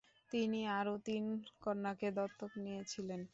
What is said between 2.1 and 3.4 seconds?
দত্তক নিয়েছিলেন।